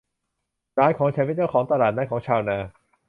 [0.75, 2.57] หลานของฉันเป็นเจ้าของตลาดนัดของชาวนา